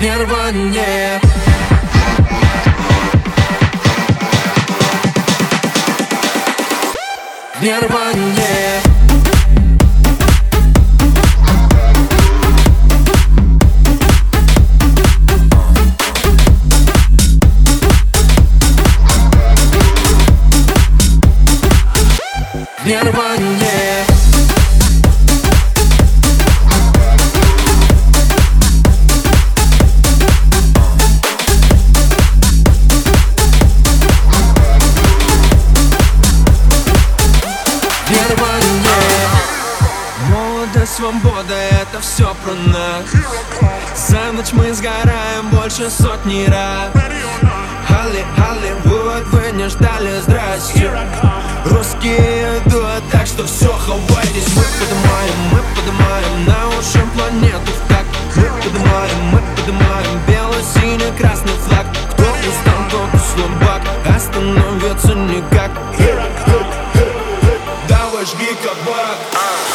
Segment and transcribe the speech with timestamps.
[0.00, 1.20] Нирване
[7.60, 8.59] Нирване
[38.10, 38.70] Нирване
[40.28, 43.04] Молодость, свобода, это все про нас.
[43.94, 46.90] За ночь мы сгораем больше сотни раз.
[47.88, 50.90] Холли, Холливуд, вы не ждали, здрасте.
[51.66, 54.54] Русские идут, так что все, хавайтесь.
[54.56, 56.69] Мы поднимаем, мы поднимаем на
[68.22, 69.16] Жги кабак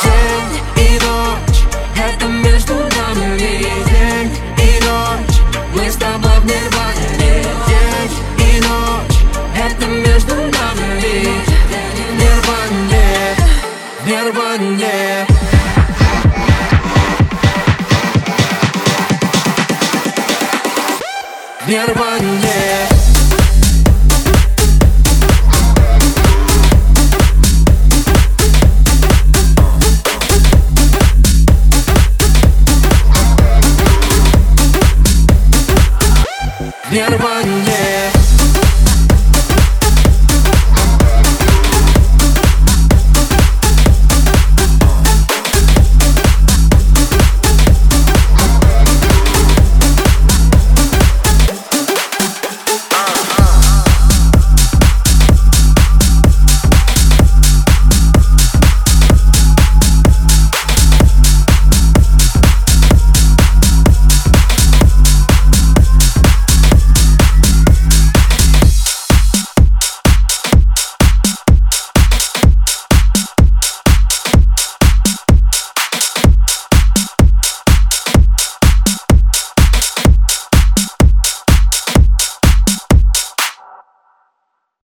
[0.03, 1.63] День и ночь,
[1.97, 3.37] это между нами.
[3.39, 5.37] День и ночь,
[5.73, 7.43] мы с тобой в нирване.
[7.67, 9.17] День и ночь,
[9.57, 11.41] это между нами.
[12.19, 13.35] Нирване,
[14.05, 15.27] Нирване.
[21.67, 22.34] Нирване
[36.95, 37.84] Нирване